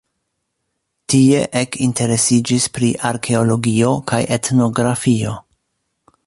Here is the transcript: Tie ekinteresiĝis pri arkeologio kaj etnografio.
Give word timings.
Tie 1.13 1.41
ekinteresiĝis 1.61 2.65
pri 2.77 2.89
arkeologio 3.11 3.93
kaj 4.13 4.23
etnografio. 4.39 5.37